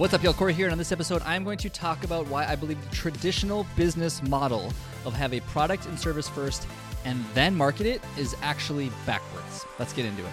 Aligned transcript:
What's 0.00 0.14
up, 0.14 0.22
y'all? 0.22 0.32
Corey 0.32 0.54
here, 0.54 0.64
and 0.64 0.72
on 0.72 0.78
this 0.78 0.92
episode, 0.92 1.20
I'm 1.26 1.44
going 1.44 1.58
to 1.58 1.68
talk 1.68 2.04
about 2.04 2.26
why 2.28 2.46
I 2.46 2.56
believe 2.56 2.82
the 2.88 2.96
traditional 2.96 3.66
business 3.76 4.22
model 4.22 4.72
of 5.04 5.12
have 5.12 5.34
a 5.34 5.40
product 5.40 5.84
and 5.84 6.00
service 6.00 6.26
first 6.26 6.66
and 7.04 7.22
then 7.34 7.54
market 7.54 7.84
it 7.84 8.00
is 8.16 8.34
actually 8.40 8.90
backwards. 9.04 9.66
Let's 9.78 9.92
get 9.92 10.06
into 10.06 10.24
it. 10.24 10.32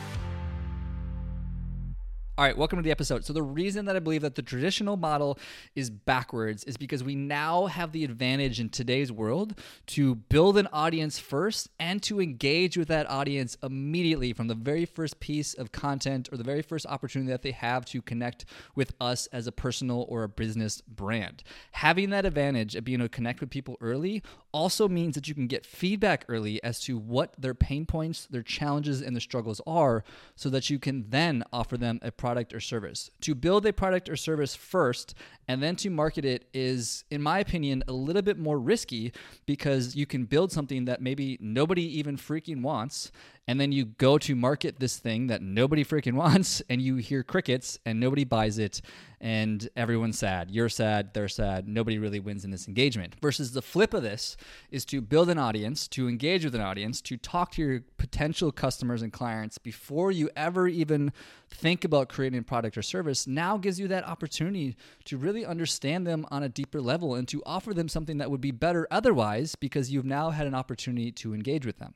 All 2.39 2.45
right, 2.45 2.55
welcome 2.55 2.77
to 2.77 2.83
the 2.83 2.91
episode. 2.91 3.25
So, 3.25 3.33
the 3.33 3.41
reason 3.41 3.85
that 3.85 3.95
I 3.95 3.99
believe 3.99 4.21
that 4.21 4.35
the 4.35 4.43
traditional 4.43 4.95
model 4.95 5.39
is 5.73 5.89
backwards 5.89 6.63
is 6.65 6.77
because 6.77 7.03
we 7.03 7.15
now 7.15 7.65
have 7.65 7.93
the 7.93 8.03
advantage 8.03 8.59
in 8.59 8.69
today's 8.69 9.11
world 9.11 9.59
to 9.87 10.13
build 10.13 10.55
an 10.59 10.67
audience 10.71 11.17
first 11.17 11.67
and 11.79 11.99
to 12.03 12.21
engage 12.21 12.77
with 12.77 12.89
that 12.89 13.09
audience 13.09 13.57
immediately 13.63 14.33
from 14.33 14.45
the 14.45 14.53
very 14.53 14.85
first 14.85 15.19
piece 15.19 15.55
of 15.55 15.71
content 15.71 16.29
or 16.31 16.37
the 16.37 16.43
very 16.43 16.61
first 16.61 16.85
opportunity 16.85 17.31
that 17.31 17.41
they 17.41 17.49
have 17.49 17.85
to 17.85 18.03
connect 18.03 18.45
with 18.75 18.93
us 19.01 19.25
as 19.33 19.47
a 19.47 19.51
personal 19.51 20.05
or 20.07 20.21
a 20.21 20.29
business 20.29 20.81
brand. 20.81 21.41
Having 21.71 22.11
that 22.11 22.27
advantage 22.27 22.75
of 22.75 22.83
being 22.83 22.99
able 22.99 23.05
to 23.05 23.15
connect 23.15 23.41
with 23.41 23.49
people 23.49 23.77
early 23.81 24.21
also 24.51 24.87
means 24.87 25.15
that 25.15 25.27
you 25.27 25.33
can 25.33 25.47
get 25.47 25.65
feedback 25.65 26.25
early 26.27 26.61
as 26.63 26.79
to 26.81 26.97
what 26.97 27.33
their 27.37 27.53
pain 27.53 27.85
points, 27.85 28.25
their 28.25 28.41
challenges, 28.43 29.01
and 29.01 29.15
their 29.15 29.21
struggles 29.21 29.61
are 29.67 30.03
so 30.35 30.49
that 30.49 30.69
you 30.69 30.79
can 30.79 31.09
then 31.09 31.43
offer 31.51 31.77
them 31.77 31.99
a 32.01 32.11
product 32.11 32.53
or 32.53 32.59
service. 32.59 33.11
To 33.21 33.35
build 33.35 33.65
a 33.65 33.73
product 33.73 34.09
or 34.09 34.15
service 34.15 34.55
first 34.55 35.15
and 35.47 35.63
then 35.63 35.75
to 35.77 35.89
market 35.89 36.25
it 36.25 36.47
is, 36.53 37.03
in 37.09 37.21
my 37.21 37.39
opinion, 37.39 37.83
a 37.87 37.93
little 37.93 38.21
bit 38.21 38.37
more 38.37 38.59
risky 38.59 39.13
because 39.45 39.95
you 39.95 40.05
can 40.05 40.25
build 40.25 40.51
something 40.51 40.85
that 40.85 41.01
maybe 41.01 41.37
nobody 41.39 41.83
even 41.97 42.17
freaking 42.17 42.61
wants. 42.61 43.11
And 43.47 43.59
then 43.61 43.71
you 43.71 43.85
go 43.85 44.17
to 44.17 44.35
market 44.35 44.79
this 44.79 44.97
thing 44.97 45.27
that 45.27 45.41
nobody 45.41 45.85
freaking 45.85 46.13
wants, 46.15 46.61
and 46.69 46.81
you 46.81 46.97
hear 46.97 47.23
crickets, 47.23 47.79
and 47.85 47.99
nobody 47.99 48.25
buys 48.25 48.57
it, 48.57 48.81
and 49.21 49.67
everyone's 49.75 50.19
sad. 50.19 50.51
You're 50.51 50.69
sad, 50.69 51.13
they're 51.13 51.29
sad. 51.29 51.67
Nobody 51.67 51.97
really 51.97 52.19
wins 52.19 52.45
in 52.45 52.51
this 52.51 52.67
engagement. 52.67 53.15
Versus 53.21 53.53
the 53.53 53.61
flip 53.61 53.93
of 53.93 54.03
this 54.03 54.37
is 54.69 54.85
to 54.85 55.01
build 55.01 55.29
an 55.29 55.37
audience, 55.37 55.87
to 55.89 56.07
engage 56.07 56.43
with 56.43 56.53
an 56.55 56.61
audience, 56.61 57.01
to 57.01 57.17
talk 57.17 57.51
to 57.53 57.61
your 57.61 57.83
potential 57.97 58.51
customers 58.51 59.01
and 59.01 59.11
clients 59.11 59.57
before 59.57 60.11
you 60.11 60.29
ever 60.35 60.67
even 60.67 61.11
think 61.49 61.83
about 61.83 62.09
creating 62.09 62.39
a 62.39 62.43
product 62.43 62.77
or 62.77 62.81
service. 62.81 63.25
Now 63.25 63.57
gives 63.57 63.79
you 63.79 63.87
that 63.87 64.05
opportunity 64.05 64.75
to 65.05 65.17
really 65.17 65.45
understand 65.45 66.05
them 66.05 66.25
on 66.29 66.43
a 66.43 66.49
deeper 66.49 66.81
level 66.81 67.15
and 67.15 67.27
to 67.29 67.41
offer 67.45 67.73
them 67.73 67.87
something 67.87 68.17
that 68.17 68.29
would 68.29 68.41
be 68.41 68.51
better 68.51 68.87
otherwise 68.91 69.55
because 69.55 69.91
you've 69.91 70.05
now 70.05 70.29
had 70.29 70.45
an 70.45 70.53
opportunity 70.53 71.11
to 71.13 71.33
engage 71.33 71.65
with 71.65 71.79
them. 71.79 71.95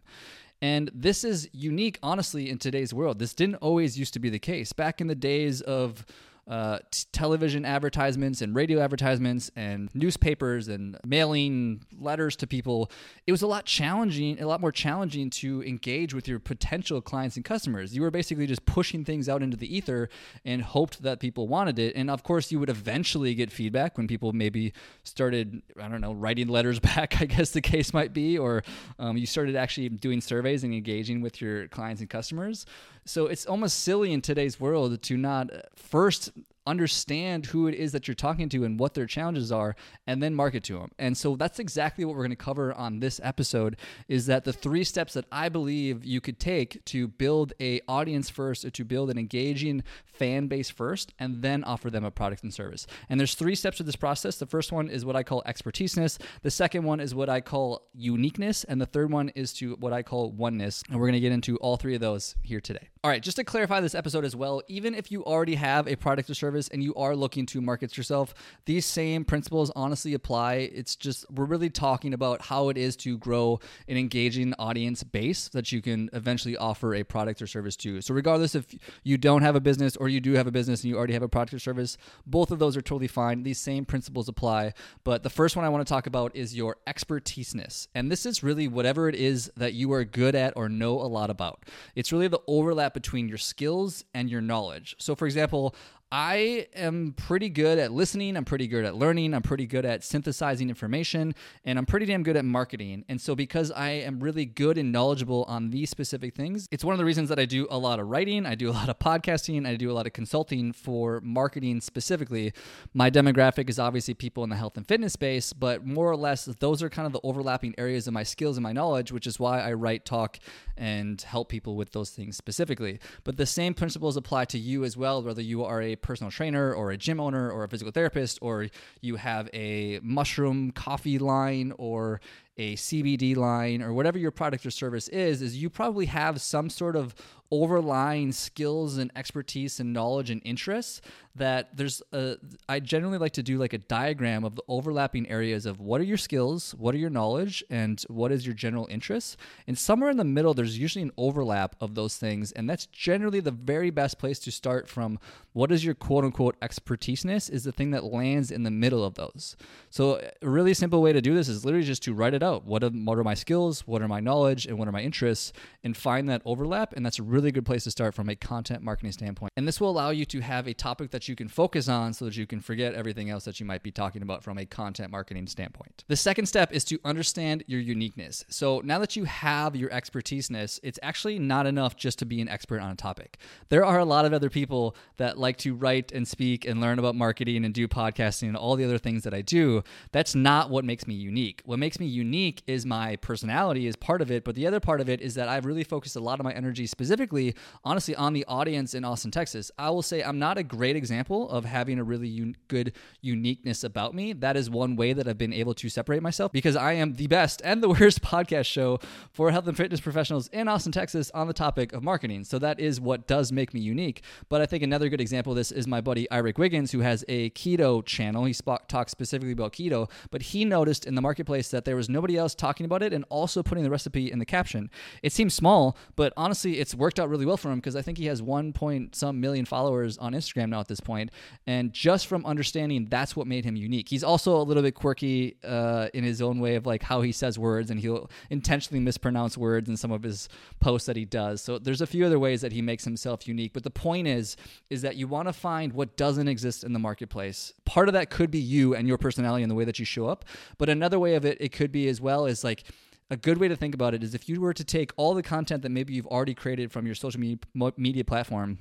And 0.61 0.91
this 0.93 1.23
is 1.23 1.49
unique, 1.53 1.97
honestly, 2.03 2.49
in 2.49 2.59
today's 2.59 2.93
world. 2.93 3.17
This 3.17 3.33
didn't 3.33 3.55
always 3.55 3.97
used 3.97 4.13
to 4.13 4.19
be 4.19 4.29
the 4.29 4.39
case. 4.39 4.73
Back 4.73 5.01
in 5.01 5.07
the 5.07 5.15
days 5.15 5.61
of 5.61 6.05
uh, 6.47 6.79
t- 6.89 7.05
television 7.11 7.65
advertisements 7.65 8.41
and 8.41 8.55
radio 8.55 8.79
advertisements 8.79 9.51
and 9.55 9.89
newspapers 9.93 10.67
and 10.67 10.97
mailing 11.05 11.81
letters 11.99 12.35
to 12.35 12.47
people, 12.47 12.91
it 13.27 13.31
was 13.31 13.41
a 13.41 13.47
lot 13.47 13.65
challenging, 13.65 14.41
a 14.41 14.47
lot 14.47 14.59
more 14.59 14.71
challenging 14.71 15.29
to 15.29 15.63
engage 15.63 16.13
with 16.13 16.27
your 16.27 16.39
potential 16.39 16.99
clients 17.01 17.35
and 17.35 17.45
customers. 17.45 17.95
You 17.95 18.01
were 18.01 18.11
basically 18.11 18.47
just 18.47 18.65
pushing 18.65 19.05
things 19.05 19.29
out 19.29 19.43
into 19.43 19.55
the 19.55 19.73
ether 19.73 20.09
and 20.43 20.61
hoped 20.61 21.03
that 21.03 21.19
people 21.19 21.47
wanted 21.47 21.77
it. 21.79 21.95
And 21.95 22.09
of 22.09 22.23
course, 22.23 22.51
you 22.51 22.59
would 22.59 22.69
eventually 22.69 23.35
get 23.35 23.51
feedback 23.51 23.97
when 23.97 24.07
people 24.07 24.33
maybe 24.33 24.73
started, 25.03 25.61
I 25.79 25.87
don't 25.87 26.01
know, 26.01 26.13
writing 26.13 26.47
letters 26.47 26.79
back, 26.95 27.21
I 27.21 27.25
guess 27.25 27.51
the 27.51 27.61
case 27.61 27.93
might 27.93 28.13
be, 28.13 28.37
or 28.37 28.63
um, 28.99 29.15
you 29.15 29.25
started 29.25 29.55
actually 29.55 29.89
doing 29.89 30.21
surveys 30.21 30.63
and 30.63 30.73
engaging 30.73 31.21
with 31.21 31.39
your 31.39 31.67
clients 31.67 32.01
and 32.01 32.09
customers. 32.09 32.65
So 33.05 33.27
it's 33.27 33.45
almost 33.45 33.79
silly 33.83 34.13
in 34.13 34.21
today's 34.21 34.59
world 34.59 35.01
to 35.01 35.17
not 35.17 35.49
first 35.75 36.30
understand 36.65 37.47
who 37.47 37.67
it 37.67 37.75
is 37.75 37.91
that 37.91 38.07
you're 38.07 38.15
talking 38.15 38.49
to 38.49 38.63
and 38.63 38.79
what 38.79 38.93
their 38.93 39.05
challenges 39.05 39.51
are 39.51 39.75
and 40.07 40.21
then 40.21 40.33
market 40.33 40.63
to 40.63 40.77
them 40.79 40.91
and 40.99 41.17
so 41.17 41.35
that's 41.35 41.59
exactly 41.59 42.05
what 42.05 42.15
we're 42.15 42.23
going 42.23 42.29
to 42.29 42.35
cover 42.35 42.73
on 42.73 42.99
this 42.99 43.19
episode 43.23 43.75
is 44.07 44.25
that 44.25 44.43
the 44.43 44.53
three 44.53 44.83
steps 44.83 45.13
that 45.13 45.25
i 45.31 45.49
believe 45.49 46.05
you 46.05 46.21
could 46.21 46.39
take 46.39 46.83
to 46.85 47.07
build 47.07 47.53
a 47.59 47.81
audience 47.87 48.29
first 48.29 48.63
or 48.63 48.69
to 48.69 48.83
build 48.83 49.09
an 49.09 49.17
engaging 49.17 49.83
fan 50.05 50.45
base 50.45 50.69
first 50.69 51.13
and 51.17 51.41
then 51.41 51.63
offer 51.63 51.89
them 51.89 52.05
a 52.05 52.11
product 52.11 52.43
and 52.43 52.53
service. 52.53 52.85
And 53.09 53.19
there's 53.19 53.33
three 53.33 53.55
steps 53.55 53.77
to 53.77 53.83
this 53.83 53.95
process. 53.95 54.37
The 54.37 54.45
first 54.45 54.71
one 54.71 54.87
is 54.87 55.03
what 55.03 55.15
i 55.15 55.23
call 55.23 55.41
expertiseness. 55.47 56.19
The 56.43 56.51
second 56.51 56.83
one 56.83 56.99
is 56.99 57.15
what 57.15 57.27
i 57.27 57.41
call 57.41 57.87
uniqueness. 57.95 58.63
And 58.63 58.79
the 58.79 58.85
third 58.85 59.11
one 59.11 59.29
is 59.29 59.51
to 59.53 59.73
what 59.79 59.93
i 59.93 60.03
call 60.03 60.31
oneness. 60.31 60.83
And 60.91 60.99
we're 60.99 61.07
going 61.07 61.13
to 61.13 61.19
get 61.19 61.31
into 61.31 61.57
all 61.57 61.75
three 61.75 61.95
of 61.95 62.01
those 62.01 62.35
here 62.43 62.61
today 62.61 62.90
all 63.03 63.09
right 63.09 63.23
just 63.23 63.37
to 63.37 63.43
clarify 63.43 63.79
this 63.79 63.95
episode 63.95 64.23
as 64.23 64.35
well 64.35 64.61
even 64.67 64.93
if 64.93 65.11
you 65.11 65.23
already 65.25 65.55
have 65.55 65.87
a 65.87 65.95
product 65.95 66.29
or 66.29 66.33
service 66.33 66.67
and 66.67 66.83
you 66.83 66.93
are 66.95 67.15
looking 67.15 67.45
to 67.45 67.61
market 67.61 67.97
yourself, 67.97 68.33
these 68.65 68.85
same 68.85 69.25
principles 69.25 69.71
honestly 69.75 70.13
apply. 70.13 70.53
It's 70.73 70.95
just 70.95 71.29
we're 71.31 71.45
really 71.45 71.69
talking 71.69 72.13
about 72.13 72.41
how 72.43 72.69
it 72.69 72.77
is 72.77 72.95
to 72.97 73.17
grow 73.17 73.59
an 73.87 73.97
engaging 73.97 74.53
audience 74.59 75.03
base 75.03 75.49
that 75.49 75.71
you 75.71 75.81
can 75.81 76.09
eventually 76.13 76.57
offer 76.57 76.95
a 76.95 77.03
product 77.03 77.41
or 77.41 77.47
service 77.47 77.75
to. 77.77 78.01
So 78.01 78.13
regardless 78.13 78.55
if 78.55 78.65
you 79.03 79.17
don't 79.17 79.41
have 79.41 79.55
a 79.55 79.59
business 79.59 79.95
or 79.95 80.09
you 80.09 80.19
do 80.19 80.33
have 80.33 80.47
a 80.47 80.51
business 80.51 80.83
and 80.83 80.89
you 80.89 80.97
already 80.97 81.13
have 81.13 81.23
a 81.23 81.29
product 81.29 81.53
or 81.53 81.59
service, 81.59 81.97
both 82.25 82.51
of 82.51 82.59
those 82.59 82.77
are 82.77 82.81
totally 82.81 83.07
fine. 83.07 83.43
These 83.43 83.59
same 83.59 83.85
principles 83.85 84.27
apply. 84.27 84.73
But 85.03 85.23
the 85.23 85.29
first 85.29 85.55
one 85.55 85.65
I 85.65 85.69
want 85.69 85.85
to 85.85 85.91
talk 85.91 86.07
about 86.07 86.35
is 86.35 86.55
your 86.55 86.77
expertiseness. 86.87 87.87
And 87.93 88.11
this 88.11 88.25
is 88.25 88.43
really 88.43 88.67
whatever 88.67 89.09
it 89.09 89.15
is 89.15 89.51
that 89.57 89.73
you 89.73 89.91
are 89.93 90.03
good 90.03 90.35
at 90.35 90.53
or 90.55 90.69
know 90.69 90.93
a 90.93 91.07
lot 91.07 91.29
about. 91.29 91.63
It's 91.95 92.11
really 92.11 92.27
the 92.27 92.41
overlap 92.47 92.90
between 92.93 93.27
your 93.27 93.37
skills 93.37 94.03
and 94.13 94.29
your 94.29 94.41
knowledge. 94.41 94.95
So 94.99 95.15
for 95.15 95.25
example, 95.25 95.75
I 96.13 96.67
am 96.75 97.13
pretty 97.15 97.47
good 97.47 97.79
at 97.79 97.93
listening. 97.93 98.35
I'm 98.35 98.43
pretty 98.43 98.67
good 98.67 98.83
at 98.83 98.95
learning. 98.95 99.33
I'm 99.33 99.41
pretty 99.41 99.65
good 99.65 99.85
at 99.85 100.03
synthesizing 100.03 100.67
information. 100.67 101.33
And 101.63 101.79
I'm 101.79 101.85
pretty 101.85 102.05
damn 102.05 102.21
good 102.21 102.35
at 102.35 102.43
marketing. 102.43 103.05
And 103.07 103.21
so, 103.21 103.33
because 103.33 103.71
I 103.71 103.91
am 103.91 104.19
really 104.19 104.45
good 104.45 104.77
and 104.77 104.91
knowledgeable 104.91 105.45
on 105.47 105.69
these 105.69 105.89
specific 105.89 106.35
things, 106.35 106.67
it's 106.69 106.83
one 106.83 106.91
of 106.91 106.99
the 106.99 107.05
reasons 107.05 107.29
that 107.29 107.39
I 107.39 107.45
do 107.45 107.65
a 107.71 107.77
lot 107.77 108.01
of 108.01 108.09
writing. 108.09 108.45
I 108.45 108.55
do 108.55 108.69
a 108.69 108.73
lot 108.73 108.89
of 108.89 108.99
podcasting. 108.99 109.65
I 109.65 109.77
do 109.77 109.89
a 109.89 109.93
lot 109.93 110.05
of 110.05 110.11
consulting 110.11 110.73
for 110.73 111.21
marketing 111.21 111.79
specifically. 111.79 112.51
My 112.93 113.09
demographic 113.09 113.69
is 113.69 113.79
obviously 113.79 114.13
people 114.13 114.43
in 114.43 114.49
the 114.49 114.57
health 114.57 114.75
and 114.75 114.85
fitness 114.85 115.13
space, 115.13 115.53
but 115.53 115.85
more 115.85 116.11
or 116.11 116.17
less, 116.17 116.43
those 116.43 116.83
are 116.83 116.89
kind 116.89 117.05
of 117.05 117.13
the 117.13 117.21
overlapping 117.23 117.73
areas 117.77 118.05
of 118.05 118.13
my 118.13 118.23
skills 118.23 118.57
and 118.57 118.63
my 118.63 118.73
knowledge, 118.73 119.13
which 119.13 119.27
is 119.27 119.39
why 119.39 119.61
I 119.61 119.71
write, 119.71 120.03
talk, 120.03 120.39
and 120.75 121.21
help 121.21 121.47
people 121.47 121.77
with 121.77 121.93
those 121.93 122.09
things 122.09 122.35
specifically. 122.35 122.99
But 123.23 123.37
the 123.37 123.45
same 123.45 123.73
principles 123.73 124.17
apply 124.17 124.43
to 124.45 124.59
you 124.59 124.83
as 124.83 124.97
well, 124.97 125.23
whether 125.23 125.41
you 125.41 125.63
are 125.63 125.81
a 125.81 125.95
personal 126.01 126.31
trainer 126.31 126.73
or 126.73 126.91
a 126.91 126.97
gym 126.97 127.19
owner 127.19 127.49
or 127.49 127.63
a 127.63 127.67
physical 127.67 127.91
therapist, 127.91 128.39
or 128.41 128.67
you 129.01 129.15
have 129.15 129.49
a 129.53 129.99
mushroom 130.03 130.71
coffee 130.71 131.19
line 131.19 131.73
or 131.77 132.21
a 132.57 132.75
CBD 132.75 133.35
line 133.35 133.81
or 133.81 133.93
whatever 133.93 134.17
your 134.17 134.31
product 134.31 134.65
or 134.65 134.71
service 134.71 135.07
is, 135.09 135.41
is 135.41 135.61
you 135.61 135.69
probably 135.69 136.05
have 136.05 136.41
some 136.41 136.69
sort 136.69 136.95
of 136.95 137.15
overlying 137.51 138.31
skills 138.31 138.97
and 138.97 139.11
expertise 139.15 139.79
and 139.79 139.91
knowledge 139.91 140.29
and 140.29 140.41
interests 140.45 141.01
that 141.35 141.75
there's 141.75 142.01
a 142.13 142.37
I 142.67 142.79
generally 142.79 143.17
like 143.17 143.33
to 143.33 143.43
do 143.43 143.57
like 143.57 143.73
a 143.73 143.77
diagram 143.77 144.43
of 144.43 144.55
the 144.55 144.63
overlapping 144.67 145.29
areas 145.29 145.65
of 145.65 145.79
what 145.79 146.01
are 146.01 146.05
your 146.05 146.17
skills, 146.17 146.73
what 146.77 146.95
are 146.95 146.97
your 146.97 147.09
knowledge, 147.09 147.63
and 147.69 148.01
what 148.09 148.31
is 148.31 148.45
your 148.45 148.55
general 148.55 148.87
interest. 148.89 149.37
And 149.67 149.77
somewhere 149.77 150.09
in 150.09 150.17
the 150.17 150.23
middle, 150.23 150.53
there's 150.53 150.77
usually 150.77 151.03
an 151.03 151.11
overlap 151.17 151.75
of 151.79 151.95
those 151.95 152.17
things. 152.17 152.51
And 152.51 152.69
that's 152.69 152.85
generally 152.87 153.39
the 153.39 153.51
very 153.51 153.89
best 153.89 154.17
place 154.17 154.39
to 154.39 154.51
start 154.51 154.89
from 154.89 155.19
what 155.53 155.71
is 155.71 155.85
your 155.85 155.95
quote 155.95 156.23
unquote 156.23 156.59
expertiseness 156.61 157.49
is 157.49 157.63
the 157.63 157.71
thing 157.71 157.91
that 157.91 158.03
lands 158.03 158.51
in 158.51 158.63
the 158.63 158.71
middle 158.71 159.03
of 159.03 159.15
those. 159.15 159.55
So 159.89 160.21
a 160.41 160.49
really 160.49 160.73
simple 160.73 161.01
way 161.01 161.13
to 161.13 161.21
do 161.21 161.33
this 161.33 161.49
is 161.49 161.65
literally 161.65 161.85
just 161.85 162.03
to 162.03 162.13
write 162.13 162.33
it 162.33 162.40
out. 162.43 162.65
What 162.65 162.83
are, 162.83 162.89
what 162.89 163.17
are 163.17 163.23
my 163.23 163.35
skills? 163.35 163.87
What 163.87 164.01
are 164.01 164.07
my 164.09 164.19
knowledge? 164.19 164.65
And 164.65 164.77
what 164.77 164.89
are 164.89 164.91
my 164.91 165.01
interests? 165.01 165.53
And 165.83 165.95
find 165.95 166.27
that 166.29 166.41
overlap. 166.43 166.91
And 166.93 167.05
that's 167.05 167.19
a 167.19 167.23
really 167.23 167.53
good 167.53 167.65
place 167.65 167.85
to 167.85 167.91
start 167.91 168.13
from 168.13 168.27
a 168.27 168.35
content 168.35 168.83
marketing 168.83 169.13
standpoint. 169.13 169.53
And 169.55 169.65
this 169.65 169.79
will 169.79 169.89
allow 169.89 170.09
you 170.09 170.25
to 170.25 170.41
have 170.41 170.67
a 170.67 170.73
topic 170.73 171.11
that 171.11 171.21
that 171.21 171.29
you 171.29 171.35
can 171.35 171.47
focus 171.47 171.87
on 171.87 172.13
so 172.13 172.25
that 172.25 172.35
you 172.35 172.47
can 172.47 172.59
forget 172.59 172.95
everything 172.95 173.29
else 173.29 173.45
that 173.45 173.59
you 173.59 173.65
might 173.65 173.83
be 173.83 173.91
talking 173.91 174.23
about 174.23 174.43
from 174.43 174.57
a 174.57 174.65
content 174.65 175.11
marketing 175.11 175.45
standpoint. 175.45 176.03
The 176.07 176.15
second 176.15 176.47
step 176.47 176.73
is 176.73 176.83
to 176.85 176.99
understand 177.05 177.63
your 177.67 177.79
uniqueness. 177.79 178.43
So 178.49 178.81
now 178.83 178.97
that 178.97 179.15
you 179.15 179.25
have 179.25 179.75
your 179.75 179.91
expertiseness, 179.91 180.79
it's 180.81 180.97
actually 181.03 181.37
not 181.37 181.67
enough 181.67 181.95
just 181.95 182.17
to 182.19 182.25
be 182.25 182.41
an 182.41 182.49
expert 182.49 182.79
on 182.79 182.89
a 182.89 182.95
topic. 182.95 183.37
There 183.69 183.85
are 183.85 183.99
a 183.99 184.05
lot 184.05 184.25
of 184.25 184.33
other 184.33 184.49
people 184.49 184.95
that 185.17 185.37
like 185.37 185.57
to 185.57 185.75
write 185.75 186.11
and 186.11 186.27
speak 186.27 186.65
and 186.65 186.81
learn 186.81 186.97
about 186.97 187.13
marketing 187.13 187.63
and 187.63 187.71
do 187.71 187.87
podcasting 187.87 188.47
and 188.47 188.57
all 188.57 188.75
the 188.75 188.85
other 188.85 188.97
things 188.97 189.21
that 189.23 189.35
I 189.35 189.43
do. 189.43 189.83
That's 190.11 190.33
not 190.33 190.71
what 190.71 190.85
makes 190.85 191.05
me 191.05 191.13
unique. 191.13 191.61
What 191.65 191.77
makes 191.77 191.99
me 191.99 192.07
unique 192.07 192.30
unique 192.31 192.63
is 192.65 192.85
my 192.85 193.17
personality 193.17 193.87
is 193.87 193.97
part 193.97 194.21
of 194.21 194.31
it, 194.31 194.45
but 194.45 194.55
the 194.55 194.65
other 194.65 194.79
part 194.79 195.01
of 195.01 195.09
it 195.09 195.19
is 195.19 195.33
that 195.35 195.49
I've 195.49 195.65
really 195.65 195.83
focused 195.83 196.15
a 196.15 196.21
lot 196.21 196.39
of 196.39 196.45
my 196.45 196.53
energy 196.53 196.87
specifically, 196.87 197.53
honestly, 197.83 198.15
on 198.15 198.31
the 198.31 198.45
audience 198.45 198.93
in 198.93 199.03
Austin, 199.03 199.31
Texas. 199.31 199.69
I 199.77 199.89
will 199.89 200.01
say 200.01 200.23
I'm 200.23 200.39
not 200.39 200.57
a 200.57 200.63
great 200.63 200.95
example 200.95 201.49
of 201.49 201.65
having 201.65 201.99
a 201.99 202.05
really 202.05 202.29
un- 202.29 202.55
good 202.69 202.93
uniqueness 203.19 203.83
about 203.83 204.15
me. 204.15 204.31
That 204.31 204.55
is 204.55 204.69
one 204.69 204.95
way 204.95 205.11
that 205.11 205.27
I've 205.27 205.37
been 205.37 205.51
able 205.51 205.73
to 205.73 205.89
separate 205.89 206.21
myself 206.21 206.53
because 206.53 206.77
I 206.77 206.93
am 206.93 207.15
the 207.15 207.27
best 207.27 207.61
and 207.65 207.83
the 207.83 207.89
worst 207.99 208.21
podcast 208.21 208.65
show 208.65 208.99
for 209.33 209.51
health 209.51 209.67
and 209.67 209.75
fitness 209.75 209.99
professionals 209.99 210.47
in 210.53 210.69
Austin, 210.69 210.93
Texas 210.93 211.31
on 211.33 211.47
the 211.47 211.53
topic 211.53 211.91
of 211.91 212.01
marketing. 212.01 212.45
So 212.45 212.59
that 212.59 212.79
is 212.79 213.01
what 213.01 213.27
does 213.27 213.51
make 213.51 213.73
me 213.73 213.81
unique. 213.81 214.23
But 214.47 214.61
I 214.61 214.65
think 214.67 214.83
another 214.83 215.09
good 215.09 215.19
example 215.19 215.51
of 215.51 215.57
this 215.57 215.73
is 215.73 215.85
my 215.85 215.99
buddy 215.99 216.31
Eric 216.31 216.57
Wiggins, 216.57 216.93
who 216.93 217.01
has 217.01 217.25
a 217.27 217.49
keto 217.49 218.05
channel. 218.05 218.45
He 218.45 218.53
sp- 218.55 218.87
talks 218.87 219.11
specifically 219.11 219.51
about 219.51 219.73
keto, 219.73 220.09
but 220.29 220.41
he 220.41 220.63
noticed 220.63 221.05
in 221.05 221.15
the 221.15 221.21
marketplace 221.21 221.67
that 221.71 221.83
there 221.83 221.97
was 221.97 222.07
nobody 222.21 222.37
else 222.37 222.53
talking 222.53 222.85
about 222.85 223.01
it 223.01 223.13
and 223.13 223.25
also 223.29 223.63
putting 223.63 223.83
the 223.83 223.89
recipe 223.89 224.31
in 224.31 224.37
the 224.37 224.45
caption. 224.45 224.91
It 225.23 225.31
seems 225.31 225.55
small, 225.55 225.97
but 226.15 226.31
honestly, 226.37 226.79
it's 226.79 226.93
worked 226.93 227.19
out 227.19 227.29
really 227.29 227.47
well 227.47 227.57
for 227.57 227.71
him 227.71 227.79
because 227.79 227.95
I 227.95 228.03
think 228.03 228.19
he 228.19 228.27
has 228.27 228.43
one 228.43 228.73
point 228.73 229.15
some 229.15 229.41
million 229.41 229.65
followers 229.65 230.19
on 230.19 230.33
Instagram 230.33 230.69
now 230.69 230.79
at 230.79 230.87
this 230.87 230.99
point. 230.99 231.31
And 231.65 231.91
just 231.91 232.27
from 232.27 232.45
understanding 232.45 233.07
that's 233.09 233.35
what 233.35 233.47
made 233.47 233.65
him 233.65 233.75
unique. 233.75 234.07
He's 234.07 234.23
also 234.23 234.55
a 234.55 234.61
little 234.61 234.83
bit 234.83 234.93
quirky 234.93 235.57
uh, 235.63 236.09
in 236.13 236.23
his 236.23 236.43
own 236.43 236.59
way 236.59 236.75
of 236.75 236.85
like 236.85 237.01
how 237.01 237.21
he 237.21 237.31
says 237.31 237.57
words, 237.57 237.89
and 237.89 237.99
he'll 237.99 238.29
intentionally 238.51 238.99
mispronounce 238.99 239.57
words 239.57 239.89
in 239.89 239.97
some 239.97 240.11
of 240.11 240.21
his 240.21 240.47
posts 240.79 241.07
that 241.07 241.15
he 241.15 241.25
does. 241.25 241.63
So 241.63 241.79
there's 241.79 242.01
a 242.01 242.07
few 242.07 242.23
other 242.23 242.37
ways 242.37 242.61
that 242.61 242.71
he 242.71 242.83
makes 242.83 243.03
himself 243.03 243.47
unique. 243.47 243.73
But 243.73 243.83
the 243.83 243.89
point 243.89 244.27
is, 244.27 244.57
is 244.91 245.01
that 245.01 245.15
you 245.15 245.27
want 245.27 245.47
to 245.47 245.53
find 245.53 245.93
what 245.93 246.17
doesn't 246.17 246.47
exist 246.47 246.83
in 246.83 246.93
the 246.93 246.99
marketplace. 246.99 247.73
Part 247.85 248.07
of 248.09 248.13
that 248.13 248.29
could 248.29 248.51
be 248.51 248.59
you 248.59 248.93
and 248.93 249.07
your 249.07 249.17
personality 249.17 249.63
and 249.63 249.71
the 249.71 249.75
way 249.75 249.85
that 249.85 249.97
you 249.97 250.05
show 250.05 250.27
up. 250.27 250.45
But 250.77 250.89
another 250.89 251.19
way 251.19 251.35
of 251.35 251.45
it, 251.45 251.57
it 251.59 251.71
could 251.71 251.91
be 251.91 252.07
as 252.11 252.21
well 252.21 252.45
is 252.45 252.63
like 252.63 252.83
a 253.31 253.37
good 253.37 253.57
way 253.57 253.67
to 253.67 253.75
think 253.75 253.95
about 253.95 254.13
it 254.13 254.23
is 254.23 254.35
if 254.35 254.47
you 254.47 254.61
were 254.61 254.73
to 254.73 254.83
take 254.83 255.11
all 255.17 255.33
the 255.33 255.41
content 255.41 255.81
that 255.81 255.89
maybe 255.89 256.13
you've 256.13 256.27
already 256.27 256.53
created 256.53 256.91
from 256.91 257.07
your 257.07 257.15
social 257.15 257.39
media, 257.39 257.57
media 257.97 258.23
platform 258.23 258.79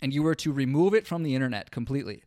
and 0.00 0.14
you 0.14 0.22
were 0.22 0.36
to 0.36 0.52
remove 0.52 0.94
it 0.94 1.06
from 1.06 1.24
the 1.24 1.34
internet 1.34 1.72
completely, 1.72 2.22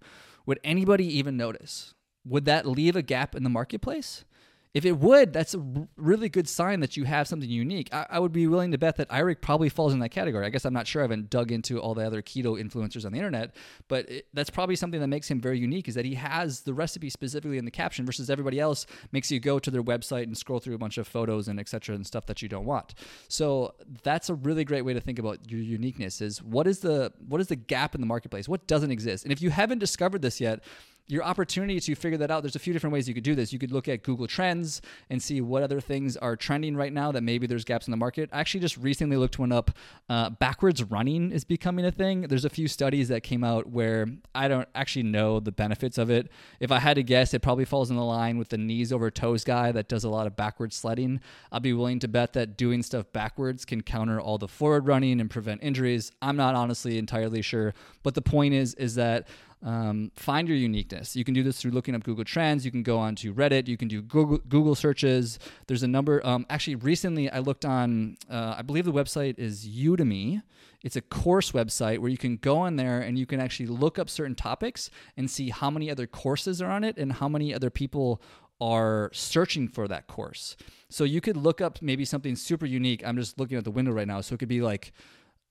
would 0.46 0.60
anybody 0.64 1.06
even 1.18 1.38
notice? 1.38 1.94
Would 2.26 2.46
that 2.46 2.66
leave 2.66 2.96
a 2.96 3.02
gap 3.02 3.36
in 3.36 3.44
the 3.44 3.50
marketplace? 3.50 4.26
If 4.74 4.86
it 4.86 4.94
would, 4.94 5.34
that's 5.34 5.54
a 5.54 5.88
really 5.98 6.30
good 6.30 6.48
sign 6.48 6.80
that 6.80 6.96
you 6.96 7.04
have 7.04 7.28
something 7.28 7.50
unique. 7.50 7.90
I, 7.94 8.06
I, 8.10 8.20
would 8.20 8.32
be 8.32 8.48
willing 8.48 8.72
to 8.72 8.78
bet 8.78 8.96
that 8.98 9.08
Eric 9.12 9.42
probably 9.42 9.68
falls 9.68 9.92
in 9.92 10.00
that 10.00 10.10
category. 10.10 10.46
I 10.46 10.50
guess 10.50 10.64
I'm 10.64 10.74
not 10.74 10.88
sure. 10.88 11.02
I 11.02 11.04
haven't 11.04 11.30
dug 11.30 11.52
into 11.52 11.80
all 11.80 11.94
the 11.94 12.06
other 12.06 12.22
keto 12.22 12.58
influencers 12.62 13.06
on 13.06 13.12
the 13.12 13.18
internet, 13.18 13.54
but 13.90 14.10
it, 14.10 14.28
that's 14.34 14.50
probably 14.50 14.78
something 14.78 15.02
that 15.02 15.08
makes 15.08 15.30
him 15.30 15.42
very 15.42 15.60
unique 15.60 15.90
is 15.90 15.96
that 15.96 16.06
he 16.06 16.16
has 16.16 16.62
the 16.62 16.74
recipe 16.74 17.10
specifically 17.10 17.58
in 17.58 17.66
the 17.66 17.72
caption 17.72 18.06
versus 18.06 18.30
everybody 18.30 18.62
else 18.62 18.86
makes 19.12 19.30
you 19.30 19.42
go 19.42 19.60
to 19.60 19.70
their 19.70 19.84
website 19.84 20.24
and 20.24 20.38
scroll 20.38 20.60
through 20.60 20.76
a 20.76 20.78
bunch 20.78 20.98
of 20.98 21.06
photos 21.06 21.50
and 21.50 21.60
etc. 21.60 21.94
and 21.94 22.08
stuff 22.08 22.26
that 22.28 22.42
you 22.42 22.48
don't 22.48 22.66
want. 22.66 22.94
So 23.28 23.74
that's 24.04 24.30
a 24.30 24.36
really 24.36 24.64
great 24.64 24.86
way 24.86 24.94
to 24.94 25.02
think 25.02 25.20
about 25.20 25.52
your 25.52 25.60
uniqueness 25.60 26.22
is 26.22 26.42
what 26.42 26.66
is 26.66 26.80
the 26.80 27.12
what 27.28 27.42
is 27.42 27.48
the 27.48 27.58
gap 27.58 27.94
in 27.94 28.00
the 28.00 28.08
marketplace? 28.08 28.48
What 28.48 28.68
doesn't 28.68 28.92
exist? 28.92 29.26
And 29.26 29.34
if 29.34 29.42
you 29.42 29.50
haven't 29.50 29.80
discovered 29.80 30.22
this 30.22 30.40
yet, 30.40 30.64
your 31.08 31.24
opportunity 31.24 31.80
to 31.80 31.96
figure 31.96 32.18
that 32.18 32.32
out, 32.32 32.42
there's 32.44 32.56
a 32.56 32.60
few 32.60 32.72
different 32.72 32.94
ways 32.94 33.08
you 33.08 33.14
could 33.14 33.24
do 33.24 33.36
this. 33.36 33.52
You 33.52 33.60
could 33.60 33.72
look 33.72 33.88
at 33.88 34.04
Google 34.04 34.28
Trends 34.28 34.82
and 35.10 35.22
see 35.22 35.42
what 35.42 35.62
other 35.62 35.82
things 35.82 36.16
are 36.16 36.36
trending 36.36 36.76
right 36.76 36.94
now 36.94 37.12
that 37.12 37.22
maybe 37.22 37.48
there's 37.48 37.66
gaps 37.66 37.88
in 37.88 37.92
the 37.92 37.98
market. 37.98 38.30
I 38.32 38.40
actually 38.40 38.62
just 38.62 38.78
recently 38.78 39.18
looked 39.18 39.38
one 39.38 39.52
up. 39.52 39.72
Uh, 40.10 40.30
backwards 40.30 40.84
running 40.84 41.32
is 41.32 41.44
becoming 41.44 41.86
a 41.86 41.92
thing. 41.92 42.22
There's 42.22 42.46
a 42.46 42.50
few 42.50 42.68
studies 42.68 43.10
that 43.10 43.24
came 43.24 43.44
out 43.44 43.68
where 43.68 44.08
I 44.34 44.48
don't 44.48 44.68
actually 44.74 45.04
know 45.04 45.40
the 45.40 45.52
benefits 45.52 45.98
of 45.98 46.10
it. 46.10 46.32
If 46.60 46.72
I 46.72 46.80
had 46.80 46.96
to 46.96 47.04
guess, 47.04 47.34
it 47.34 47.42
probably 47.42 47.66
falls 47.66 47.90
in 47.90 47.98
the 47.98 48.04
line 48.04 48.38
with 48.38 48.50
the 48.50 48.58
knees 48.58 48.94
over 48.94 49.12
toes 49.12 49.44
guy 49.44 49.72
that 49.74 49.90
does 49.90 50.04
a 50.04 50.10
lot 50.10 50.28
of 50.28 50.36
backwards 50.36 50.76
sledding. 50.76 51.20
I'd 51.52 51.62
be 51.62 51.74
willing 51.74 52.00
to 52.00 52.08
bet 52.08 52.34
that 52.34 52.58
doing 52.58 52.84
stuff 52.84 53.12
backwards 53.12 53.66
can 53.66 53.82
counter 53.82 54.22
all 54.22 54.38
the 54.38 54.48
forward 54.48 54.88
running 54.88 55.20
and 55.20 55.30
prevent 55.30 55.62
injuries. 55.62 56.12
I'm 56.22 56.38
not 56.38 56.56
honestly 56.56 56.98
entirely 56.98 57.42
sure, 57.42 57.74
but 58.04 58.16
the 58.16 58.22
point 58.22 58.54
is 58.54 58.74
is 58.76 58.96
that 58.96 59.28
um, 59.64 60.12
find 60.16 60.48
your 60.48 60.58
uniqueness. 60.58 61.16
You 61.16 61.24
can 61.24 61.34
do 61.34 61.44
this 61.44 61.62
through 61.62 61.72
looking 61.72 61.96
up 61.96 62.04
Google 62.04 62.24
Trends. 62.24 62.66
You 62.66 62.72
can 62.72 62.84
go 62.84 62.98
on 62.98 63.16
to 63.18 63.34
Reddit. 63.34 63.68
You 63.68 63.78
can 63.78 63.88
do 63.88 64.02
Google, 64.02 64.40
Google 64.40 64.76
searches. 64.76 65.40
There's 65.68 65.84
a 65.84 65.88
number. 65.88 66.26
Um, 66.26 66.46
actually, 66.50 66.76
recently 66.76 67.30
I 67.30 67.40
looked 67.40 67.66
on, 67.66 68.18
uh, 68.30 68.56
I 68.58 68.62
believe 68.64 68.86
the 68.86 68.94
website 68.94 69.38
is 69.38 69.68
Udemy. 69.68 70.42
It's 70.84 70.96
a 70.96 71.02
course 71.02 71.52
website 71.52 72.00
where 72.00 72.10
you 72.10 72.18
can 72.18 72.38
go 72.38 72.58
on 72.58 72.76
there 72.76 73.02
and 73.02 73.20
you 73.20 73.28
can 73.28 73.40
actually 73.40 73.68
look 73.68 74.00
up 74.00 74.10
certain 74.10 74.36
topics 74.36 74.90
and 75.16 75.30
see 75.30 75.50
how 75.50 75.70
many 75.70 75.92
other 75.92 76.08
courses 76.08 76.60
are 76.62 76.72
on 76.72 76.84
it 76.84 76.98
and 76.98 77.14
how 77.14 77.28
many 77.28 77.54
other 77.54 77.70
people 77.70 78.22
are 78.60 79.10
searching 79.14 79.68
for 79.68 79.88
that 79.88 80.08
course. 80.08 80.56
So 80.90 81.04
you 81.04 81.22
could 81.22 81.38
look 81.38 81.62
up 81.62 81.82
maybe 81.82 82.06
something 82.06 82.36
super 82.36 82.66
unique. 82.66 83.06
I'm 83.06 83.18
just 83.18 83.40
looking 83.40 83.58
at 83.58 83.64
the 83.64 83.72
window 83.72 83.92
right 83.92 84.08
now. 84.08 84.22
So 84.22 84.36
it 84.36 84.40
could 84.40 84.50
be 84.50 84.62
like 84.62 84.92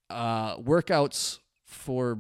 uh, 0.08 0.56
workouts 0.58 1.38
for 1.64 2.18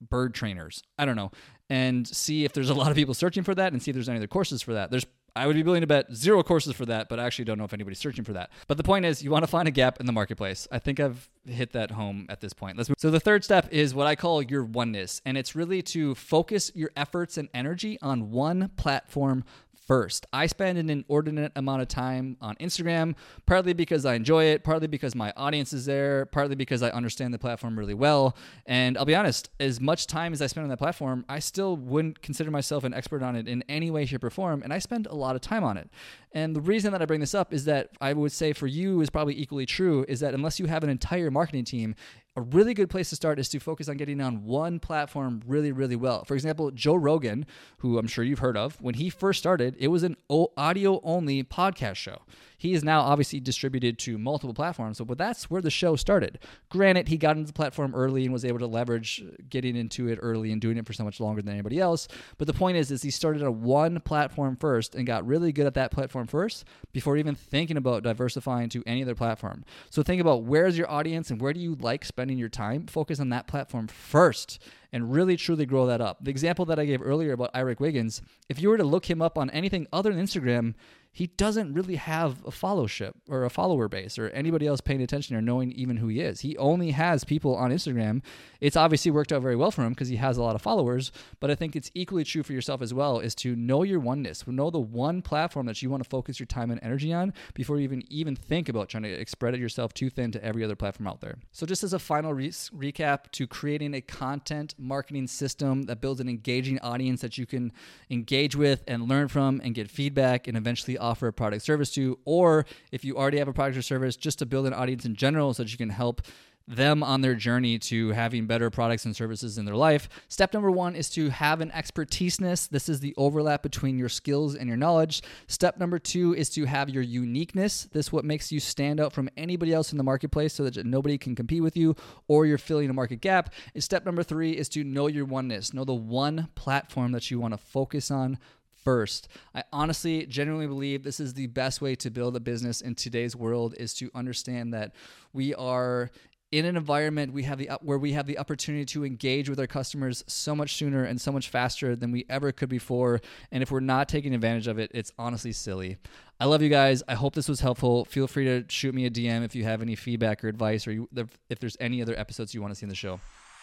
bird 0.00 0.34
trainers. 0.34 0.82
I 0.98 1.04
don't 1.04 1.16
know. 1.16 1.30
And 1.68 2.06
see 2.06 2.44
if 2.44 2.52
there's 2.52 2.70
a 2.70 2.74
lot 2.74 2.90
of 2.90 2.96
people 2.96 3.14
searching 3.14 3.42
for 3.42 3.54
that 3.54 3.72
and 3.72 3.82
see 3.82 3.90
if 3.90 3.94
there's 3.94 4.08
any 4.08 4.18
other 4.18 4.26
courses 4.26 4.62
for 4.62 4.74
that. 4.74 4.90
There's 4.90 5.06
I 5.36 5.46
would 5.46 5.54
be 5.54 5.62
willing 5.62 5.82
to 5.82 5.86
bet 5.86 6.14
zero 6.14 6.42
courses 6.42 6.72
for 6.72 6.86
that, 6.86 7.10
but 7.10 7.20
I 7.20 7.24
actually 7.24 7.44
don't 7.44 7.58
know 7.58 7.64
if 7.64 7.74
anybody's 7.74 7.98
searching 7.98 8.24
for 8.24 8.32
that. 8.32 8.50
But 8.68 8.78
the 8.78 8.82
point 8.82 9.04
is, 9.04 9.22
you 9.22 9.30
want 9.30 9.42
to 9.42 9.46
find 9.46 9.68
a 9.68 9.70
gap 9.70 10.00
in 10.00 10.06
the 10.06 10.12
marketplace. 10.12 10.66
I 10.72 10.78
think 10.78 10.98
I've 10.98 11.28
hit 11.44 11.72
that 11.72 11.90
home 11.90 12.26
at 12.30 12.40
this 12.40 12.54
point. 12.54 12.78
Let's 12.78 12.88
move. 12.88 12.96
So 12.98 13.10
the 13.10 13.20
third 13.20 13.44
step 13.44 13.68
is 13.70 13.94
what 13.94 14.06
I 14.06 14.16
call 14.16 14.40
your 14.40 14.64
oneness, 14.64 15.20
and 15.26 15.36
it's 15.36 15.54
really 15.54 15.82
to 15.82 16.14
focus 16.14 16.72
your 16.74 16.90
efforts 16.96 17.36
and 17.36 17.50
energy 17.52 17.98
on 18.00 18.30
one 18.30 18.70
platform 18.76 19.44
first. 19.86 20.26
I 20.32 20.46
spend 20.46 20.78
an 20.78 20.90
inordinate 20.90 21.52
amount 21.56 21.82
of 21.82 21.88
time 21.88 22.36
on 22.40 22.56
Instagram, 22.56 23.14
partly 23.46 23.72
because 23.72 24.04
I 24.04 24.14
enjoy 24.14 24.44
it, 24.44 24.64
partly 24.64 24.88
because 24.88 25.14
my 25.14 25.32
audience 25.36 25.72
is 25.72 25.86
there, 25.86 26.26
partly 26.26 26.56
because 26.56 26.82
I 26.82 26.90
understand 26.90 27.32
the 27.32 27.38
platform 27.38 27.78
really 27.78 27.94
well. 27.94 28.36
And 28.66 28.98
I'll 28.98 29.04
be 29.04 29.14
honest, 29.14 29.48
as 29.60 29.80
much 29.80 30.06
time 30.06 30.32
as 30.32 30.42
I 30.42 30.48
spend 30.48 30.64
on 30.64 30.70
that 30.70 30.78
platform, 30.78 31.24
I 31.28 31.38
still 31.38 31.76
wouldn't 31.76 32.20
consider 32.20 32.50
myself 32.50 32.84
an 32.84 32.92
expert 32.92 33.22
on 33.22 33.36
it 33.36 33.46
in 33.46 33.62
any 33.68 33.90
way, 33.90 34.04
shape, 34.06 34.24
or 34.24 34.30
form. 34.30 34.62
And 34.62 34.72
I 34.72 34.78
spend 34.78 35.06
a 35.06 35.14
lot 35.14 35.36
of 35.36 35.40
time 35.40 35.62
on 35.62 35.76
it. 35.76 35.88
And 36.32 36.54
the 36.54 36.60
reason 36.60 36.92
that 36.92 37.00
I 37.00 37.06
bring 37.06 37.20
this 37.20 37.34
up 37.34 37.54
is 37.54 37.64
that 37.66 37.90
I 38.00 38.12
would 38.12 38.32
say 38.32 38.52
for 38.52 38.66
you 38.66 39.00
is 39.00 39.08
probably 39.08 39.38
equally 39.40 39.66
true 39.66 40.04
is 40.08 40.20
that 40.20 40.34
unless 40.34 40.58
you 40.58 40.66
have 40.66 40.84
an 40.84 40.90
entire 40.90 41.30
marketing 41.30 41.64
team, 41.64 41.94
a 42.36 42.42
really 42.42 42.74
good 42.74 42.90
place 42.90 43.08
to 43.10 43.16
start 43.16 43.38
is 43.38 43.48
to 43.48 43.58
focus 43.58 43.88
on 43.88 43.96
getting 43.96 44.20
on 44.20 44.44
one 44.44 44.78
platform 44.78 45.42
really, 45.46 45.72
really 45.72 45.96
well. 45.96 46.24
For 46.24 46.34
example, 46.34 46.70
Joe 46.70 46.94
Rogan, 46.94 47.46
who 47.78 47.98
I'm 47.98 48.06
sure 48.06 48.24
you've 48.24 48.40
heard 48.40 48.58
of, 48.58 48.80
when 48.80 48.94
he 48.94 49.08
first 49.08 49.38
started, 49.38 49.74
it 49.78 49.88
was 49.88 50.02
an 50.02 50.16
audio 50.28 51.00
only 51.02 51.42
podcast 51.44 51.96
show. 51.96 52.22
He 52.58 52.72
is 52.72 52.82
now 52.82 53.00
obviously 53.00 53.40
distributed 53.40 53.98
to 54.00 54.18
multiple 54.18 54.54
platforms, 54.54 55.00
but 55.00 55.18
that's 55.18 55.50
where 55.50 55.60
the 55.60 55.70
show 55.70 55.96
started. 55.96 56.38
Granted, 56.70 57.08
he 57.08 57.16
got 57.16 57.36
into 57.36 57.48
the 57.48 57.52
platform 57.52 57.94
early 57.94 58.24
and 58.24 58.32
was 58.32 58.44
able 58.44 58.58
to 58.58 58.66
leverage 58.66 59.22
getting 59.48 59.76
into 59.76 60.08
it 60.08 60.18
early 60.22 60.52
and 60.52 60.60
doing 60.60 60.76
it 60.78 60.86
for 60.86 60.92
so 60.92 61.04
much 61.04 61.20
longer 61.20 61.42
than 61.42 61.52
anybody 61.52 61.78
else. 61.78 62.08
But 62.38 62.46
the 62.46 62.54
point 62.54 62.78
is, 62.78 62.90
is 62.90 63.02
he 63.02 63.10
started 63.10 63.42
on 63.42 63.62
one 63.62 64.00
platform 64.00 64.56
first 64.56 64.94
and 64.94 65.06
got 65.06 65.26
really 65.26 65.52
good 65.52 65.66
at 65.66 65.74
that 65.74 65.90
platform 65.90 66.26
first 66.26 66.64
before 66.92 67.16
even 67.16 67.34
thinking 67.34 67.76
about 67.76 68.02
diversifying 68.02 68.68
to 68.70 68.82
any 68.86 69.02
other 69.02 69.14
platform. 69.14 69.64
So 69.90 70.02
think 70.02 70.20
about 70.20 70.44
where's 70.44 70.78
your 70.78 70.90
audience 70.90 71.30
and 71.30 71.40
where 71.40 71.52
do 71.52 71.60
you 71.60 71.74
like 71.74 72.04
spending 72.04 72.25
your 72.34 72.48
time? 72.48 72.86
Focus 72.86 73.20
on 73.20 73.28
that 73.30 73.46
platform 73.46 73.86
first 73.86 74.62
and 74.96 75.12
really 75.12 75.36
truly 75.36 75.66
grow 75.66 75.84
that 75.86 76.00
up. 76.00 76.24
The 76.24 76.30
example 76.30 76.64
that 76.64 76.78
I 76.78 76.86
gave 76.86 77.02
earlier 77.02 77.32
about 77.32 77.50
Eric 77.54 77.80
Wiggins, 77.80 78.22
if 78.48 78.62
you 78.62 78.70
were 78.70 78.78
to 78.78 78.84
look 78.84 79.10
him 79.10 79.20
up 79.20 79.36
on 79.36 79.50
anything 79.50 79.86
other 79.92 80.10
than 80.10 80.24
Instagram, 80.24 80.72
he 81.16 81.28
doesn't 81.28 81.72
really 81.72 81.96
have 81.96 82.44
a 82.44 82.50
followership 82.50 83.14
or 83.26 83.44
a 83.44 83.48
follower 83.48 83.88
base 83.88 84.18
or 84.18 84.28
anybody 84.30 84.66
else 84.66 84.82
paying 84.82 85.00
attention 85.00 85.34
or 85.34 85.40
knowing 85.40 85.72
even 85.72 85.96
who 85.96 86.08
he 86.08 86.20
is. 86.20 86.40
He 86.40 86.58
only 86.58 86.90
has 86.90 87.24
people 87.24 87.56
on 87.56 87.70
Instagram. 87.70 88.20
It's 88.60 88.76
obviously 88.76 89.10
worked 89.10 89.32
out 89.32 89.40
very 89.40 89.56
well 89.56 89.70
for 89.70 89.82
him 89.82 89.94
because 89.94 90.08
he 90.08 90.16
has 90.16 90.36
a 90.36 90.42
lot 90.42 90.54
of 90.54 90.60
followers, 90.60 91.12
but 91.40 91.50
I 91.50 91.54
think 91.54 91.74
it's 91.74 91.90
equally 91.94 92.22
true 92.22 92.42
for 92.42 92.52
yourself 92.52 92.82
as 92.82 92.92
well 92.92 93.18
is 93.18 93.34
to 93.36 93.56
know 93.56 93.82
your 93.82 93.98
oneness, 93.98 94.46
know 94.46 94.68
the 94.68 94.78
one 94.78 95.22
platform 95.22 95.64
that 95.64 95.80
you 95.80 95.88
want 95.88 96.02
to 96.02 96.08
focus 96.08 96.38
your 96.38 96.48
time 96.48 96.70
and 96.70 96.78
energy 96.82 97.14
on 97.14 97.32
before 97.54 97.78
you 97.78 97.84
even 97.84 98.04
even 98.10 98.36
think 98.36 98.68
about 98.68 98.90
trying 98.90 99.04
to 99.04 99.26
spread 99.26 99.54
it 99.54 99.60
yourself 99.60 99.94
too 99.94 100.10
thin 100.10 100.32
to 100.32 100.44
every 100.44 100.62
other 100.62 100.76
platform 100.76 101.06
out 101.06 101.22
there. 101.22 101.38
So 101.50 101.64
just 101.64 101.82
as 101.82 101.94
a 101.94 101.98
final 101.98 102.34
re- 102.34 102.50
recap 102.50 103.30
to 103.32 103.46
creating 103.46 103.94
a 103.94 104.02
content 104.02 104.74
marketing 104.86 105.26
system 105.26 105.82
that 105.84 106.00
builds 106.00 106.20
an 106.20 106.28
engaging 106.28 106.78
audience 106.80 107.20
that 107.20 107.36
you 107.36 107.46
can 107.46 107.72
engage 108.10 108.56
with 108.56 108.82
and 108.86 109.08
learn 109.08 109.28
from 109.28 109.60
and 109.64 109.74
get 109.74 109.90
feedback 109.90 110.46
and 110.48 110.56
eventually 110.56 110.96
offer 110.96 111.26
a 111.26 111.32
product 111.32 111.62
service 111.62 111.90
to, 111.92 112.18
or 112.24 112.64
if 112.92 113.04
you 113.04 113.16
already 113.16 113.38
have 113.38 113.48
a 113.48 113.52
product 113.52 113.76
or 113.76 113.82
service, 113.82 114.16
just 114.16 114.38
to 114.38 114.46
build 114.46 114.66
an 114.66 114.72
audience 114.72 115.04
in 115.04 115.14
general 115.14 115.52
so 115.54 115.62
that 115.62 115.72
you 115.72 115.78
can 115.78 115.90
help 115.90 116.22
them 116.68 117.02
on 117.02 117.20
their 117.20 117.34
journey 117.34 117.78
to 117.78 118.10
having 118.10 118.46
better 118.46 118.70
products 118.70 119.04
and 119.04 119.14
services 119.14 119.56
in 119.56 119.64
their 119.64 119.76
life. 119.76 120.08
Step 120.28 120.52
number 120.52 120.70
one 120.70 120.96
is 120.96 121.08
to 121.10 121.30
have 121.30 121.60
an 121.60 121.70
expertiseness. 121.70 122.66
This 122.66 122.88
is 122.88 123.00
the 123.00 123.14
overlap 123.16 123.62
between 123.62 123.98
your 123.98 124.08
skills 124.08 124.56
and 124.56 124.66
your 124.66 124.76
knowledge. 124.76 125.22
Step 125.46 125.78
number 125.78 125.98
two 125.98 126.34
is 126.34 126.50
to 126.50 126.64
have 126.64 126.90
your 126.90 127.02
uniqueness. 127.02 127.84
This 127.92 128.10
what 128.10 128.24
makes 128.24 128.50
you 128.50 128.58
stand 128.58 129.00
out 129.00 129.12
from 129.12 129.28
anybody 129.36 129.72
else 129.72 129.92
in 129.92 129.98
the 129.98 130.04
marketplace 130.04 130.54
so 130.54 130.64
that 130.64 130.84
nobody 130.84 131.16
can 131.18 131.34
compete 131.36 131.62
with 131.62 131.76
you 131.76 131.94
or 132.26 132.46
you're 132.46 132.58
filling 132.58 132.90
a 132.90 132.94
market 132.94 133.20
gap. 133.20 133.54
And 133.74 133.82
step 133.82 134.04
number 134.04 134.24
three 134.24 134.52
is 134.52 134.68
to 134.70 134.82
know 134.82 135.06
your 135.06 135.24
oneness. 135.24 135.72
Know 135.72 135.84
the 135.84 135.94
one 135.94 136.48
platform 136.56 137.12
that 137.12 137.30
you 137.30 137.38
want 137.38 137.54
to 137.54 137.58
focus 137.58 138.10
on 138.10 138.38
first. 138.86 139.28
I 139.52 139.64
honestly, 139.72 140.26
genuinely 140.26 140.68
believe 140.68 141.02
this 141.02 141.18
is 141.18 141.34
the 141.34 141.48
best 141.48 141.80
way 141.80 141.96
to 141.96 142.08
build 142.08 142.36
a 142.36 142.40
business 142.40 142.80
in 142.80 142.94
today's 142.94 143.34
world 143.34 143.74
is 143.78 143.94
to 143.94 144.10
understand 144.14 144.72
that 144.74 144.94
we 145.32 145.54
are 145.56 146.10
in 146.52 146.64
an 146.64 146.76
environment 146.76 147.32
we 147.32 147.42
have 147.42 147.58
the 147.58 147.68
uh, 147.68 147.78
where 147.82 147.98
we 147.98 148.12
have 148.12 148.26
the 148.26 148.38
opportunity 148.38 148.84
to 148.84 149.04
engage 149.04 149.48
with 149.48 149.58
our 149.58 149.66
customers 149.66 150.22
so 150.26 150.54
much 150.54 150.76
sooner 150.76 151.04
and 151.04 151.20
so 151.20 151.32
much 151.32 151.48
faster 151.48 151.96
than 151.96 152.12
we 152.12 152.24
ever 152.28 152.52
could 152.52 152.68
before. 152.68 153.20
And 153.50 153.62
if 153.62 153.70
we're 153.70 153.80
not 153.80 154.08
taking 154.08 154.34
advantage 154.34 154.66
of 154.66 154.78
it 154.78 154.90
it's 154.94 155.12
honestly 155.18 155.52
silly. 155.52 155.98
I 156.38 156.44
love 156.44 156.62
you 156.62 156.68
guys. 156.68 157.02
I 157.08 157.14
hope 157.14 157.34
this 157.34 157.48
was 157.48 157.60
helpful. 157.60 158.04
Feel 158.04 158.26
free 158.26 158.44
to 158.44 158.64
shoot 158.68 158.94
me 158.94 159.06
a 159.06 159.10
dm 159.10 159.44
if 159.44 159.54
you 159.54 159.64
have 159.64 159.82
any 159.82 159.96
feedback 159.96 160.44
or 160.44 160.48
advice 160.48 160.86
or 160.86 160.92
you, 160.92 161.08
if 161.48 161.58
there's 161.58 161.76
any 161.80 162.02
other 162.02 162.18
episodes 162.18 162.54
you 162.54 162.60
want 162.60 162.72
to 162.72 162.78
see 162.78 162.84
in 162.84 162.90
the 162.90 162.94
show. 162.94 163.20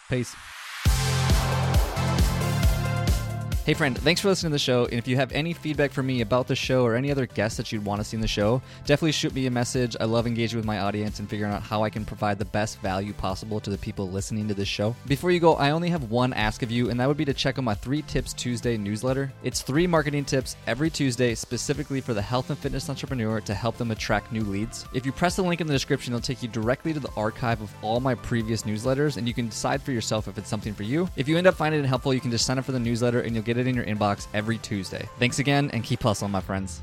Peace 0.08 0.34
Hey, 3.64 3.72
friend, 3.72 3.96
thanks 3.96 4.20
for 4.20 4.28
listening 4.28 4.50
to 4.50 4.56
the 4.56 4.58
show. 4.58 4.84
And 4.84 4.98
if 4.98 5.08
you 5.08 5.16
have 5.16 5.32
any 5.32 5.54
feedback 5.54 5.90
for 5.90 6.02
me 6.02 6.20
about 6.20 6.46
the 6.46 6.54
show 6.54 6.84
or 6.84 6.96
any 6.96 7.10
other 7.10 7.24
guests 7.24 7.56
that 7.56 7.72
you'd 7.72 7.82
want 7.82 7.98
to 7.98 8.04
see 8.04 8.14
in 8.14 8.20
the 8.20 8.28
show, 8.28 8.60
definitely 8.84 9.12
shoot 9.12 9.32
me 9.32 9.46
a 9.46 9.50
message. 9.50 9.96
I 9.98 10.04
love 10.04 10.26
engaging 10.26 10.58
with 10.58 10.66
my 10.66 10.80
audience 10.80 11.18
and 11.18 11.30
figuring 11.30 11.50
out 11.50 11.62
how 11.62 11.82
I 11.82 11.88
can 11.88 12.04
provide 12.04 12.38
the 12.38 12.44
best 12.44 12.78
value 12.80 13.14
possible 13.14 13.60
to 13.60 13.70
the 13.70 13.78
people 13.78 14.10
listening 14.10 14.48
to 14.48 14.54
this 14.54 14.68
show. 14.68 14.94
Before 15.06 15.30
you 15.30 15.40
go, 15.40 15.54
I 15.54 15.70
only 15.70 15.88
have 15.88 16.10
one 16.10 16.34
ask 16.34 16.62
of 16.62 16.70
you, 16.70 16.90
and 16.90 17.00
that 17.00 17.08
would 17.08 17.16
be 17.16 17.24
to 17.24 17.32
check 17.32 17.58
out 17.58 17.64
my 17.64 17.72
Three 17.72 18.02
Tips 18.02 18.34
Tuesday 18.34 18.76
newsletter. 18.76 19.32
It's 19.42 19.62
three 19.62 19.86
marketing 19.86 20.26
tips 20.26 20.56
every 20.66 20.90
Tuesday 20.90 21.34
specifically 21.34 22.02
for 22.02 22.12
the 22.12 22.20
health 22.20 22.50
and 22.50 22.58
fitness 22.58 22.90
entrepreneur 22.90 23.40
to 23.40 23.54
help 23.54 23.78
them 23.78 23.92
attract 23.92 24.30
new 24.30 24.42
leads. 24.42 24.84
If 24.92 25.06
you 25.06 25.12
press 25.12 25.36
the 25.36 25.42
link 25.42 25.62
in 25.62 25.66
the 25.66 25.72
description, 25.72 26.12
it'll 26.12 26.22
take 26.22 26.42
you 26.42 26.50
directly 26.50 26.92
to 26.92 27.00
the 27.00 27.12
archive 27.16 27.62
of 27.62 27.72
all 27.80 27.98
my 27.98 28.14
previous 28.14 28.64
newsletters, 28.64 29.16
and 29.16 29.26
you 29.26 29.32
can 29.32 29.48
decide 29.48 29.80
for 29.80 29.92
yourself 29.92 30.28
if 30.28 30.36
it's 30.36 30.50
something 30.50 30.74
for 30.74 30.82
you. 30.82 31.08
If 31.16 31.28
you 31.28 31.38
end 31.38 31.46
up 31.46 31.54
finding 31.54 31.82
it 31.82 31.86
helpful, 31.86 32.12
you 32.12 32.20
can 32.20 32.30
just 32.30 32.44
sign 32.44 32.58
up 32.58 32.66
for 32.66 32.72
the 32.72 32.78
newsletter 32.78 33.22
and 33.22 33.34
you'll 33.34 33.53
get 33.54 33.66
it 33.66 33.68
in 33.68 33.74
your 33.74 33.84
inbox 33.84 34.26
every 34.34 34.58
Tuesday. 34.58 35.08
Thanks 35.18 35.38
again 35.38 35.70
and 35.72 35.82
keep 35.84 36.02
hustling, 36.02 36.32
my 36.32 36.40
friends. 36.40 36.80